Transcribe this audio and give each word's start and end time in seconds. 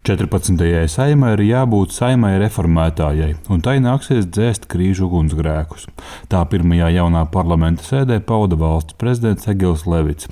14. 0.00 0.56
saimai 0.88 1.34
ir 1.34 1.42
jābūt 1.44 1.92
saimai 1.92 2.38
reformētājai, 2.40 3.34
un 3.52 3.60
tai 3.60 3.74
nāksies 3.84 4.30
dzēst 4.32 4.64
krīžu 4.72 5.10
ugunsgrēkus. 5.10 5.90
Tā 6.32 6.40
pirmajā 6.48 6.88
jaunā 6.94 7.26
parlamenta 7.28 7.84
sēdē 7.84 8.22
pauda 8.24 8.56
valsts 8.56 8.96
prezidents 8.96 9.44
Egils 9.52 9.84
Levits. 9.84 10.30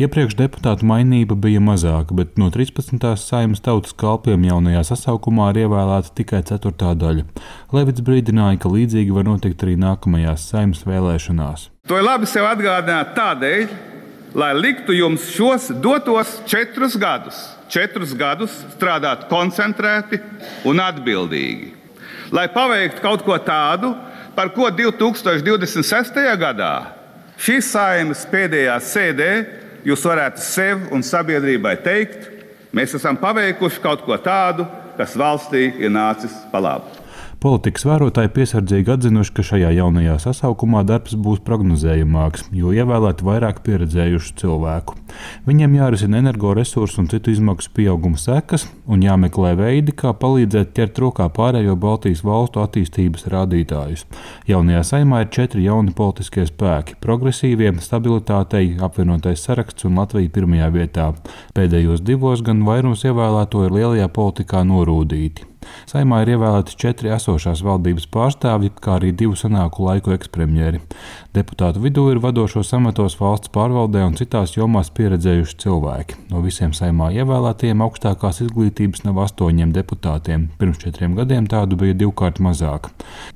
Iepriekš 0.00 0.38
deputātu 0.38 0.88
mainība 0.88 1.36
bija 1.36 1.60
mazāka, 1.60 2.16
bet 2.16 2.40
no 2.40 2.48
13. 2.48 3.04
saimas 3.20 3.60
tautas 3.60 3.92
kalpiem 3.92 4.48
jaunajā 4.48 4.86
sasaukumā 4.94 5.50
ir 5.52 5.66
ievēlēta 5.66 6.16
tikai 6.16 6.40
ceturtā 6.48 6.96
daļa. 6.96 7.28
Levits 7.76 8.00
brīdināja, 8.00 8.62
ka 8.64 8.72
līdzīgi 8.72 9.12
var 9.12 9.28
notikt 9.28 9.68
arī 9.68 9.76
nākamajās 9.76 10.48
saimas 10.54 10.86
vēlēšanās. 10.88 11.68
To 11.92 12.00
ir 12.00 12.08
labi 12.08 12.32
sev 12.32 12.48
atgādināt 12.48 13.12
tādēļ, 13.18 13.91
lai 14.34 14.52
liktu 14.56 14.94
jums 14.96 15.26
šos 15.34 15.70
dotos 15.82 16.38
četrus 16.48 16.96
gadus 17.00 17.40
četrus 17.72 18.12
gadus 18.16 18.52
strādāt 18.74 19.26
koncentrēti 19.30 20.20
un 20.68 20.80
atbildīgi, 20.82 21.70
lai 22.34 22.48
paveiktu 22.52 23.00
kaut 23.04 23.24
ko 23.24 23.38
tādu, 23.40 23.94
par 24.36 24.52
ko 24.52 24.68
2026. 24.72 26.20
gadā 26.40 26.72
šīs 27.40 27.72
saimas 27.72 28.26
pēdējā 28.28 28.76
sēdē 28.84 29.30
jūs 29.88 30.04
varētu 30.06 30.44
sev 30.44 30.86
un 30.94 31.04
sabiedrībai 31.06 31.76
teikt, 31.84 32.28
mēs 32.76 32.96
esam 32.98 33.18
paveikuši 33.20 33.82
kaut 33.84 34.04
ko 34.06 34.16
tādu, 34.20 34.68
kas 34.98 35.16
valstī 35.16 35.70
ir 35.80 35.92
nācis 35.92 36.34
pa 36.52 36.60
labu. 36.60 37.01
Politikas 37.42 37.82
vērotāji 37.88 38.30
piesardzīgi 38.36 38.92
atzinuši, 38.92 39.32
ka 39.34 39.42
šajā 39.42 39.72
jaunajā 39.74 40.12
sasaukumā 40.22 40.84
darbs 40.86 41.16
būs 41.18 41.40
prognozējamāks, 41.42 42.44
jo 42.54 42.70
ievēlēti 42.70 43.26
vairāk 43.26 43.58
pieredzējušu 43.66 44.36
cilvēku. 44.38 44.94
Viņiem 45.48 45.74
jārisina 45.80 46.20
energoresursu 46.22 47.02
un 47.02 47.10
citu 47.10 47.34
izmaksu 47.34 47.74
pieauguma 47.74 48.20
sekas, 48.22 48.68
un 48.86 49.02
jāmeklē 49.02 49.56
veidi, 49.58 49.90
kā 49.90 50.14
palīdzēt 50.22 50.70
ķert 50.78 51.02
rokā 51.02 51.26
pārējo 51.34 51.74
Baltijas 51.82 52.22
valstu 52.22 52.62
attīstības 52.62 53.26
rādītājus. 53.34 54.06
Jaunajā 54.46 54.86
saimā 54.94 55.26
ir 55.26 55.34
četri 55.34 55.66
jauni 55.66 55.90
politiskie 55.98 56.46
spēki- 56.46 56.94
progresīvie, 57.06 57.74
stabilitātei, 57.82 58.76
apvienotais 58.78 59.42
saraksts 59.42 59.90
un 59.90 59.98
Latvija 59.98 60.30
pirmajā 60.30 60.70
vietā. 60.78 61.14
Pēdējos 61.58 62.06
divos 62.06 62.40
gan 62.40 62.62
vairums 62.62 63.02
ievēlēto 63.02 63.66
ir 63.66 63.80
lielajā 63.80 64.06
politikā 64.14 64.62
norūdīti. 64.62 65.51
Saimā 65.90 66.22
ir 66.22 66.34
ievēlēti 66.34 66.76
četri 66.78 67.12
esošās 67.14 67.62
valdības 67.66 68.06
pārstāvji, 68.12 68.72
kā 68.82 68.96
arī 68.98 69.12
divu 69.16 69.36
senāku 69.38 69.86
laiku 69.86 70.14
ekspremjeri. 70.14 70.80
Deputātu 71.36 71.82
vidū 71.84 72.06
ir 72.12 72.20
vadošos 72.22 72.72
amatos 72.76 73.18
valsts 73.20 73.52
pārvaldē 73.54 74.04
un 74.06 74.16
citās 74.18 74.56
jomās 74.56 74.92
pieredzējuši 74.96 75.58
cilvēki. 75.64 76.18
No 76.32 76.42
visiem 76.44 76.74
saimā 76.76 77.10
ievēlētajiem 77.16 77.84
augstākās 77.86 78.42
izglītības 78.46 79.04
nav 79.06 79.22
astoņiem 79.26 79.74
deputātiem. 79.76 80.48
Pirms 80.60 80.80
četriem 80.82 81.16
gadiem 81.18 81.48
tādu 81.50 81.78
bija 81.80 81.98
divkārt 82.04 82.40
mazāk. 82.44 82.90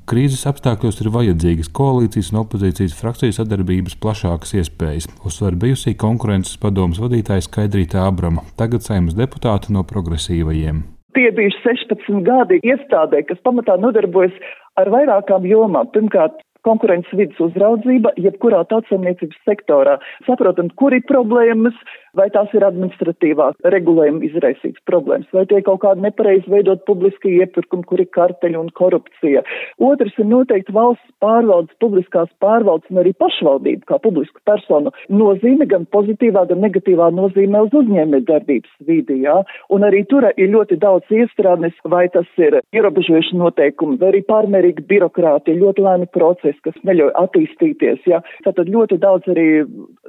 Krīzes 0.07 0.47
apstākļos 0.51 1.01
ir 1.03 1.13
vajadzīgas 1.15 1.73
koalīcijas 1.77 2.33
un 2.33 2.43
opozīcijas 2.45 2.97
frakciju 2.99 3.37
sadarbības 3.37 3.99
plašākas 4.03 4.57
iespējas, 4.61 5.11
uzsver 5.27 5.59
bijusī 5.61 5.97
konkurences 5.99 6.61
padomas 6.63 7.01
vadītājs 7.03 7.51
Skaidrīta 7.51 8.07
Abrama, 8.07 8.47
tagad 8.61 8.87
saimnes 8.87 9.19
deputāte 9.19 9.75
no 9.75 9.87
progresīvajiem. 9.87 10.96
Tie 11.17 11.31
bija 11.33 11.53
16 11.63 12.21
gadi 12.27 12.59
iestādē, 12.69 13.23
kas 13.25 13.41
pamatā 13.47 13.79
nodarbojas 13.81 14.35
ar 14.77 14.91
vairākām 14.93 15.47
jomām. 15.49 15.89
Pirmkārt, 15.95 16.43
konkurences 16.67 17.15
vidas 17.17 17.39
uzraudzība, 17.41 18.13
jebkurā 18.21 18.65
tautsamniecības 18.71 19.39
sektorā, 19.49 19.97
saprotam, 20.27 20.69
kur 20.81 20.93
ir 20.97 21.07
problēmas, 21.09 21.77
vai 22.17 22.29
tās 22.35 22.53
ir 22.57 22.65
administratīvā 22.67 23.51
regulējuma 23.73 24.25
izraisītas 24.27 24.83
problēmas, 24.89 25.29
vai 25.37 25.45
tie 25.51 25.61
kaut 25.67 25.83
kādi 25.85 26.05
nepareizi 26.05 26.51
veidot 26.51 26.85
publiski 26.89 27.37
iepirkumi, 27.41 27.85
kur 27.89 28.03
ir 28.03 28.11
karteļi 28.17 28.59
un 28.61 28.71
korupcija. 28.77 29.43
Otrs 29.83 30.17
ir 30.21 30.29
noteikti 30.31 30.75
valsts 30.77 31.05
pārvaldes, 31.23 31.75
publiskās 31.83 32.31
pārvaldes 32.43 32.89
un 32.93 33.03
arī 33.03 33.13
pašvaldība 33.21 33.91
kā 33.91 34.01
publisku 34.03 34.41
personu 34.49 34.93
nozīme 35.13 35.69
gan 35.71 35.87
pozitīvā, 35.93 36.47
gan 36.51 36.63
negatīvā 36.65 37.11
nozīmē 37.17 37.67
uz 37.67 37.77
uzņēmē 37.83 38.23
darbības 38.29 38.73
vidi, 38.89 39.21
jā. 39.27 39.37
Un 39.73 39.87
arī 39.87 40.05
tur 40.11 40.29
ir 40.33 40.53
ļoti 40.53 40.81
daudz 40.83 41.13
iestrādnes, 41.13 41.77
vai 41.85 42.07
tas 42.15 42.29
ir 42.41 42.59
ierobežojuši 42.77 43.39
noteikumi, 43.41 43.99
vai 44.01 44.13
arī 44.15 44.23
pārmērīgi 44.29 44.87
birokrāti, 44.89 45.59
ļoti 45.61 45.85
lēni 45.85 46.11
procesi, 46.15 46.59
kas 46.65 46.79
neļauj 46.89 47.13
attīstīties, 47.23 48.05
jā. 48.09 48.23
Tātad 48.47 48.71
ļoti 48.73 49.01
daudz 49.03 49.29
arī 49.33 49.49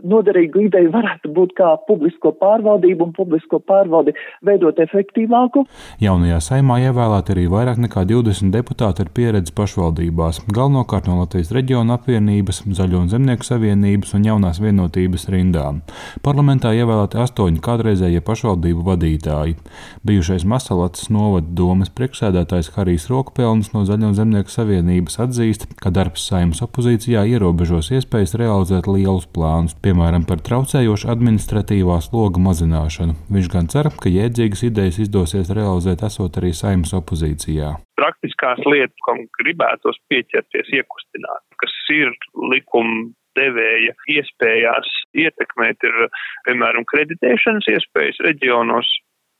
noderīgu 0.07 0.67
ideju 0.67 0.93
varētu 0.93 1.33
būt 1.35 1.55
kā 1.57 1.75
publiski 1.87 1.96
publisko 1.97 2.31
pārvaldību 2.37 3.07
un 3.07 3.13
publisko 3.15 3.59
pārvaldi 3.65 4.13
veidot 4.45 4.77
efektīvāku. 4.83 5.65
Jaunajā 6.03 6.39
saimā 6.45 6.79
ievēlēti 6.85 7.33
arī 7.33 7.47
vairāk 7.51 7.81
nekā 7.81 8.05
20 8.09 8.53
deputāti 8.53 9.03
ar 9.03 9.09
pieredzi 9.13 9.53
pašvaldībās, 9.57 10.43
galvenokārt 10.53 11.09
no 11.09 11.17
Latvijas 11.23 11.51
reģiona 11.55 11.97
apvienības, 11.97 12.63
Zaļo 12.77 13.01
un 13.05 13.09
Zemnieku 13.09 13.47
savienības 13.47 14.13
un 14.17 14.27
jaunās 14.27 14.61
vienotības 14.61 15.27
rindām. 15.33 15.81
Parlamentā 16.25 16.73
ievēlēti 16.77 17.19
astoņi 17.23 17.63
kādreizējie 17.65 18.21
pašvaldību 18.27 18.85
vadītāji. 18.91 19.57
Bijušais 20.07 20.45
Masalats 20.45 21.09
novada 21.13 21.49
domas 21.57 21.89
priekšsēdētājs 21.97 22.73
Harijs 22.75 23.07
Rokpelns 23.11 23.73
no 23.73 23.85
Zaļo 23.87 24.11
un 24.11 24.17
Zemnieku 24.17 24.53
savienības 24.53 25.17
atzīst, 25.25 25.67
ka 25.81 25.91
darbs 25.93 26.27
saimnes 26.29 26.61
opozīcijā 26.65 27.25
ierobežos 27.33 27.89
iespējas 27.95 28.37
realizēt 28.37 28.89
lielus 28.91 29.25
plānus, 29.33 29.75
piemēram, 29.81 30.27
par 30.27 30.43
traucējošu 30.45 31.09
administratīvu 31.13 31.76
administratīvā 31.77 32.01
sloga 32.01 32.39
mazināšanu. 32.41 33.15
Viņš 33.29 33.47
gan 33.51 33.67
cer, 33.69 33.89
ka 34.01 34.09
jēdzīgas 34.09 34.63
idejas 34.63 34.99
izdosies 34.99 35.49
realizēt 35.49 36.03
esot 36.03 36.37
arī 36.37 36.53
saimnes 36.53 36.93
opozīcijā. 36.93 37.77
Praktiskās 37.97 38.59
lietas, 38.65 38.97
kam 39.05 39.27
gribētos 39.39 39.97
pieķerties, 40.09 40.69
iekustināt, 40.73 41.43
kas 41.57 41.73
ir 41.93 42.11
likuma 42.35 43.11
devēja 43.37 43.93
iespējās 44.09 44.87
ietekmēt, 45.13 45.77
ir, 45.83 46.09
piemēram, 46.47 46.85
kreditēšanas 46.89 47.67
iespējas 47.69 48.17
reģionos, 48.25 48.87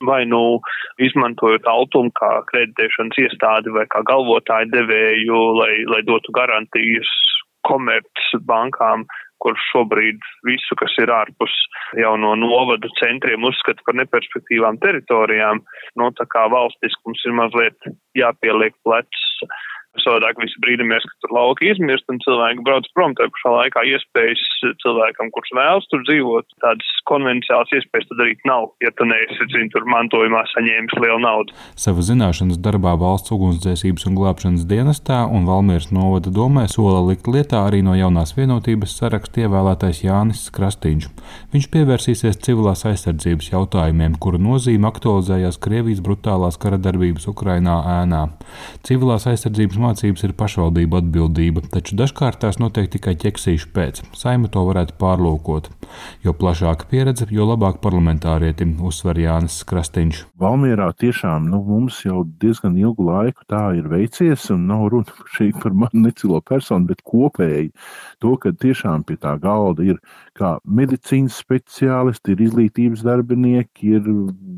vai 0.05 0.25
nu 0.29 0.59
izmantojot 1.01 1.65
Altumu 1.65 2.11
kā 2.13 2.43
kreditēšanas 2.51 3.17
iestādi 3.17 3.73
vai 3.73 3.87
kā 3.89 4.03
galvotāju 4.05 4.69
devēju, 4.69 5.39
lai, 5.57 5.73
lai 5.89 6.03
dotu 6.05 6.31
garantijas 6.37 7.09
komercbankām 7.65 9.07
kurš 9.43 9.63
šobrīd 9.71 10.23
visu, 10.47 10.77
kas 10.79 10.93
ir 11.01 11.11
ārpus 11.13 11.53
jauno 11.99 12.33
novadu 12.39 12.89
centriem, 12.99 13.45
uzskata 13.47 13.85
par 13.85 13.97
neperspektīvām 14.01 14.79
teritorijām, 14.83 15.63
no 15.95 16.09
nu, 16.09 16.15
tā 16.17 16.27
kā 16.31 16.47
valstiskums 16.51 17.23
ir 17.27 17.35
mazliet 17.37 17.91
jāpieliek 18.17 18.75
plecs 18.85 19.25
Savādāk 20.03 20.39
visi 20.39 20.59
brīdamies, 20.63 21.03
ka 21.03 21.15
tur 21.25 21.33
lauki 21.35 21.71
izmirst 21.71 22.07
un 22.11 22.19
cilvēki 22.23 22.63
brauc 22.67 22.87
prom. 22.95 23.15
Tā 23.17 23.27
pašā 23.33 23.53
laikā 23.53 23.83
iespējas 23.91 24.43
cilvēkam, 24.83 25.31
kurš 25.35 25.53
vēlas 25.57 25.87
tur 25.91 26.03
dzīvot, 26.07 26.47
tādas 26.63 26.91
konvenciālas 27.09 27.71
iespējas 27.75 28.07
tad 28.09 28.21
darīt 28.21 28.45
nav, 28.47 28.69
ja 28.83 28.91
tu 28.97 29.07
neesi, 29.09 29.47
zini, 29.53 29.71
tur 29.73 29.87
mantojumā 29.89 30.43
saņēmis 30.53 30.97
lielu 31.03 31.19
naudu. 31.23 31.55
Savu 31.79 32.05
zināšanas 32.05 32.59
darbā 32.63 32.93
valsts 32.99 33.33
ugunsdzēsības 33.35 34.07
un 34.09 34.17
glābšanas 34.19 34.67
dienestā 34.69 35.23
un 35.27 35.47
Valmieras 35.49 35.89
novada 35.95 36.31
domē 36.33 36.67
sola 36.71 37.01
likt 37.07 37.29
lietā 37.31 37.63
arī 37.67 37.83
no 37.85 37.95
jaunās 37.97 38.35
vienotības 38.37 38.97
saraksta 38.99 39.45
ievēlētais 39.45 40.03
Jānis 40.05 40.47
Krastīņš. 40.55 41.09
Viņš 41.53 41.69
pievērsīsies 41.73 42.41
civilās 42.45 42.85
aizsardzības 42.89 43.51
jautājumiem, 43.53 44.17
kuru 44.21 44.41
nozīme 44.41 44.89
aktualizējās 44.89 45.59
Krievijas 45.63 46.03
brutālās 46.05 46.59
kara 46.61 46.79
darbības 46.81 47.27
Ukrainā 47.31 47.77
ēnā. 48.01 48.23
Civilās 48.87 49.27
aizsardzības 49.29 49.79
mācības 49.87 50.27
ir 50.27 50.35
pašvaldību 50.37 50.99
atbildība, 50.99 51.63
taču 51.71 51.95
dažkārt 51.99 52.41
tās 52.43 52.59
notiek 52.61 52.89
tikai 52.91 53.15
ķeksīšu 53.23 53.71
pēc. 53.75 54.03
Saima 54.17 54.51
to 54.51 54.65
varētu 54.67 54.97
pārlūkot. 54.99 55.71
Jo 56.25 56.33
plašāka 56.37 56.89
pieredze, 56.91 57.27
jo 57.31 57.47
labāk 57.47 57.79
parlamentārietim, 57.83 58.75
uzsver 58.83 59.17
Jānis 59.21 59.61
Krastīņš. 59.67 60.23
Valmierā 60.41 60.89
tiešām 60.99 61.47
nu, 61.51 61.61
mums 61.65 62.01
jau 62.05 62.25
diezgan 62.41 62.75
ilgu 62.77 63.07
laiku 63.07 63.47
tā 63.49 63.63
ir 63.79 63.87
veicies, 63.91 64.49
un 64.53 64.67
nav 64.69 64.87
runa 64.93 65.15
šeit 65.37 65.57
par 65.63 65.75
manu 65.85 66.03
necilo 66.07 66.41
personu, 66.43 66.89
bet 66.91 67.03
kopēji 67.07 67.71
to, 68.23 68.35
ka 68.41 68.51
tiešām 68.51 69.07
pie 69.07 69.17
tā 69.23 69.37
galda 69.41 69.85
ir 69.87 70.01
kā 70.37 70.57
medicīnas 70.63 71.39
speciālisti, 71.41 72.35
ir 72.35 72.43
izglītības 72.45 73.03
darbinieki, 73.05 73.95
ir 73.97 74.11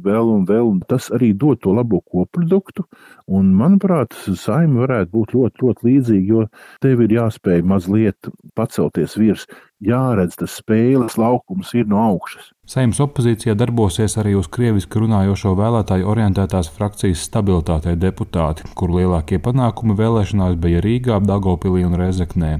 vēl 0.03 0.33
un 0.33 0.45
vēl, 0.49 0.73
un 0.73 0.81
tas 0.89 1.09
arī 1.15 1.31
dod 1.37 1.61
to 1.63 1.73
labo 1.75 2.01
koproduktu. 2.01 2.85
Un, 3.29 3.51
manuprāt, 3.55 4.15
saima 4.39 4.85
varētu 4.85 5.13
būt 5.13 5.18
ļoti, 5.27 5.63
ļoti 5.63 5.87
līdzīga, 5.87 6.27
jo 6.33 6.45
tev 6.83 7.03
ir 7.05 7.15
jāspēj 7.17 7.63
mazliet 7.67 8.29
pacelties 8.55 9.17
virs, 9.19 9.47
jāredz 9.79 10.39
tas 10.39 10.57
spēles 10.61 11.17
laukums 11.19 11.73
ir 11.77 11.89
no 11.89 12.01
augšas. 12.03 12.51
Saimnes 12.69 12.99
opozīcijā 13.01 13.55
darbosies 13.57 14.13
arī 14.21 14.35
uz 14.37 14.45
krieviski 14.53 14.99
runājošo 15.01 15.55
vēlētāju 15.57 16.05
orientētās 16.11 16.67
frakcijas 16.69 17.23
stabilitātei 17.25 17.95
deputāti, 17.97 18.67
kur 18.77 18.91
lielākie 18.93 19.39
panākumi 19.41 19.95
vēlēšanās 19.97 20.53
bija 20.61 20.83
Rīgā, 20.85 21.17
Dagopilī 21.25 21.81
un 21.87 21.97
Rezeknē. 21.97 22.51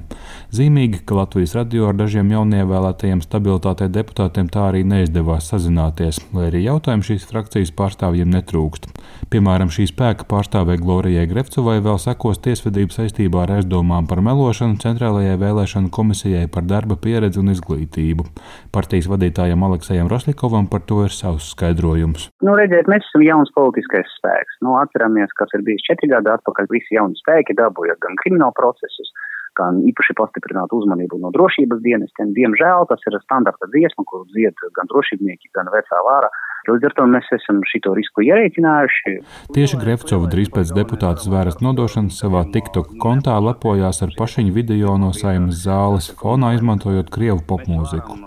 Zīmīgi, 0.50 1.04
ka 1.06 1.14
Latvijas 1.20 1.54
radio 1.54 1.86
ar 1.86 1.94
dažiem 2.00 2.32
jaunievēlētajiem 2.34 3.22
stabilitātei 3.22 3.86
deputātiem 3.94 4.50
tā 4.50 4.64
arī 4.72 4.80
neizdevās 4.82 5.52
sazināties, 5.52 6.18
lai 6.34 6.48
arī 6.48 6.64
jautājumu 6.64 7.06
šīs 7.06 7.28
frakcijas 7.30 7.70
pārstāvjiem 7.78 8.34
netrūkst. 8.34 8.90
Piemēram, 9.30 9.70
šī 9.70 9.86
spēka 9.92 10.26
pārstāvē 10.26 10.74
Glorijai 10.82 11.28
Grefcovai 11.30 11.76
vēl 11.86 12.02
sekos 12.02 12.42
tiesvedība 12.42 12.96
saistībā 12.96 13.44
ar 13.44 13.54
aizdomām 13.60 14.10
par 14.10 14.24
melošanu 14.26 14.82
Centrālajai 14.82 15.38
vēlēšanu 15.38 15.94
komisijai 15.94 16.48
par 16.50 16.66
darba 16.66 16.98
pieredzi 16.98 17.38
un 17.38 17.54
izglītību. 17.54 18.26
Partijas 18.74 19.06
vadītājiem 19.12 19.68
Aleksējam 19.70 19.99
Andrejam 20.00 20.16
Roslikovam 20.16 20.66
par 20.66 20.80
to 20.88 21.02
ir 21.04 21.12
savs 21.12 21.50
skaidrojums. 21.52 22.30
Nu, 22.40 22.54
redziet, 22.56 22.88
mēs 22.88 23.04
esam 23.04 23.20
jauns 23.20 23.50
politiskais 23.52 24.08
spēks. 24.16 24.56
Nu, 24.64 24.72
atceramies, 24.80 25.28
kas 25.36 25.52
ir 25.52 25.60
bijis 25.66 25.84
četri 25.84 26.08
gadi 26.08 26.30
atpakaļ. 26.32 26.70
Visi 26.72 26.96
jauni 26.96 27.18
spēki 27.20 27.56
dabūja 27.58 27.98
gan 28.00 28.16
kriminālu 28.22 28.56
procesus, 28.56 29.12
gan 29.58 29.80
īpaši 29.90 30.16
pastiprinātu 30.18 30.82
uzmanību 30.82 31.20
no 31.22 31.32
drošības 31.34 31.82
dienestiem. 31.86 32.34
Diemžēl 32.36 32.86
tas 32.90 33.02
ir 33.08 33.18
standarta 33.24 33.70
dziesma, 33.74 34.06
kuru 34.06 34.28
dzied 34.34 34.56
gan 34.76 34.90
drošībnieki, 34.92 35.52
gan 35.56 35.72
vecā 35.74 36.04
vāra. 36.06 36.30
Līdz 36.68 36.90
ar 36.90 36.94
to 36.98 37.04
mēs 37.08 37.28
esam 37.32 37.62
šo 37.64 37.94
risku 37.96 38.22
ierēķinājuši. 38.26 39.14
Tieši 39.56 39.78
Grefcova 39.80 40.28
drīz 40.30 40.50
pēc 40.52 40.72
deputāta 40.76 41.24
zvēras 41.24 41.56
nodošanas 41.64 42.18
savā 42.20 42.42
TikTok 42.52 42.92
kontā 43.00 43.38
lepojās 43.40 44.02
ar 44.04 44.12
pašiņu 44.18 44.52
video 44.52 44.96
no 45.00 45.08
saimnes 45.16 45.62
zāles, 45.64 46.10
fonā 46.20 46.52
izmantojot 46.58 47.08
krievu 47.14 47.40
popmūziku. 47.48 48.18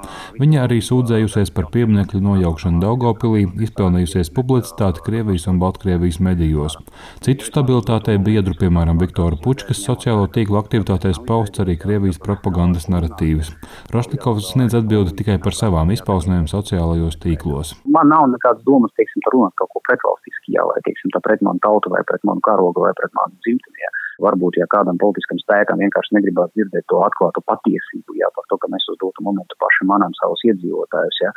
Viņa 0.42 0.64
arī 0.66 0.80
sūdzējusies 0.82 1.54
par 1.54 1.70
pieminiektu 1.76 2.24
nojaukšanu 2.26 2.82
Daugopilī, 2.82 3.46
izpelnījusies 3.68 4.34
publicitāti 4.34 5.06
Krievijas 5.06 5.46
un 5.52 5.62
Baltkrievijas 5.62 6.20
medijos. 6.26 6.80
Citu 7.24 7.48
stabilitātei 7.48 8.18
biedru, 8.18 8.58
piemēram, 8.58 8.98
Viktora 9.04 9.38
Pučkas 9.46 9.86
sociālo 9.86 10.26
tīklu 10.34 10.58
aktivitātēs 10.64 11.22
pausts 11.28 11.62
arī 11.64 11.76
Krievijas 11.80 12.20
propagandas 12.22 12.90
narratīvas. 12.92 13.52
Rošlikovs 13.94 14.52
sniedz 14.54 14.76
atbildi 14.78 15.16
tikai 15.20 15.40
par 15.44 15.56
savām 15.58 15.92
izpausmēm 15.96 16.46
sociālajos 16.52 17.20
tīklos. 17.24 17.74
Man 17.96 18.12
nav 18.14 18.28
nekādas 18.32 18.64
domas, 18.68 18.94
teiksim, 19.00 19.26
runāt 19.34 19.56
kaut 19.60 19.72
ko 19.74 19.84
pretvalstiski, 19.90 20.56
jā, 20.58 20.66
vai, 20.70 20.80
teiksim, 20.88 21.14
pret 21.26 21.44
manu 21.46 21.62
tautu, 21.64 21.92
vai 21.94 22.04
pret 22.10 22.24
manu 22.28 22.44
karogu, 22.46 22.86
vai 22.86 22.94
pret 23.00 23.14
manu 23.20 23.36
dzimteni. 23.46 23.86
Jā. 23.86 23.92
Varbūt, 24.24 24.60
ja 24.62 24.68
kādam 24.70 25.00
politiskam 25.02 25.40
spēkam 25.42 25.82
vienkārši 25.82 26.16
negribās 26.20 26.52
dzirdēt 26.54 26.86
to 26.92 27.02
atklātu 27.02 27.42
patiesību, 27.50 28.20
jā, 28.20 28.30
par 28.36 28.46
to, 28.52 28.60
ka 28.62 28.70
mēs 28.70 28.86
uz 28.94 29.00
dotu 29.02 29.26
momentu 29.26 29.58
paši 29.64 29.88
manam 29.90 30.14
savus 30.20 30.44
iedzīvotājus, 30.52 31.18
jā, 31.26 31.32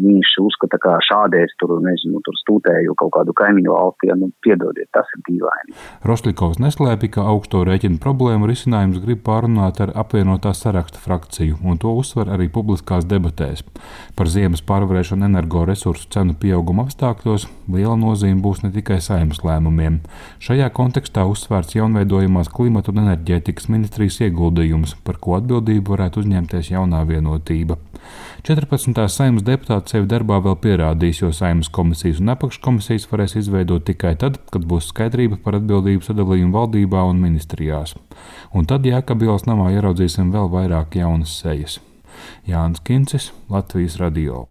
viņš 0.00 0.32
uzskata, 0.42 0.78
ka 0.82 0.96
šādēļ 1.06 1.54
tur, 1.60 1.76
nezinu, 1.84 2.20
tur 2.26 2.36
stūtēju 2.40 2.96
kaut 2.98 3.12
kādu 3.16 3.34
kaimiņu 3.36 3.74
valsti, 3.74 4.10
ja, 4.10 4.16
nu, 4.18 4.30
piedodiet, 4.44 4.88
tas 4.94 5.10
ir 5.14 5.22
dīvaini. 5.28 5.76
Rostlikovs 6.08 6.60
neslēpja, 6.62 7.12
ka 7.16 7.26
augsto 7.30 7.62
rēķinu 7.66 8.00
problēmu 8.02 8.48
risinājums 8.50 9.00
grib 9.04 9.22
pārunāt 9.26 9.80
ar 9.84 9.94
apvienotā 10.04 10.54
saraksta 10.56 11.02
frakciju, 11.02 11.60
un 11.62 11.78
to 11.82 11.94
uzsver 11.94 12.32
arī 12.34 12.50
publiskās 12.52 13.06
debatēs. 13.10 13.64
Par 14.18 14.30
ziemas 14.30 14.64
pārvarēšanu 14.66 15.28
energoresursu 15.28 16.10
cenu 16.14 16.34
pieauguma 16.40 16.88
apstākļos 16.88 17.46
liela 17.70 17.96
nozīme 17.98 18.42
būs 18.44 18.64
ne 18.64 18.72
tikai 18.74 19.00
saimnes 19.04 19.44
lēmumiem. 19.46 20.00
Šajā 20.42 20.70
kontekstā 20.74 21.26
uzsvērts 21.30 21.78
jaunveidojumās 21.78 22.50
klimata 22.52 22.92
un 22.92 23.04
enerģētikas 23.06 23.70
ministrijas 23.70 24.20
ieguldījums, 24.26 24.98
par 25.06 25.20
ko 25.22 25.38
atbildību 25.38 25.94
varētu 25.94 26.24
uzņemties 26.24 26.74
jaunā 26.74 27.04
vienotība. 27.08 27.78
14. 28.44 28.92
saimnes 29.08 29.40
deputāti 29.40 29.94
sevi 29.94 30.04
darbā 30.04 30.36
vēl 30.44 30.58
pierādīs, 30.60 31.22
jo 31.22 31.30
saimnes 31.32 31.70
komisijas 31.72 32.18
un 32.20 32.28
apakškomisijas 32.34 33.06
varēs 33.08 33.38
izveidot 33.40 33.86
tikai 33.88 34.10
tad, 34.20 34.36
kad 34.52 34.66
būs 34.68 34.90
skaidrība 34.90 35.38
par 35.40 35.56
atbildību 35.56 36.04
sadalījumu 36.04 36.52
valdībā 36.52 37.06
un 37.08 37.22
ministrijās. 37.24 37.94
Un 38.52 38.68
tad 38.68 38.84
Jēkabīlas 38.84 39.46
namā 39.48 39.70
ieraudzīsim 39.78 40.28
vēl 40.34 40.52
vairāk 40.52 40.98
jaunas 41.00 41.32
sejas. 41.40 41.78
Jānis 42.44 42.84
Kincis, 42.84 43.30
Latvijas 43.48 43.96
radio. 44.02 44.42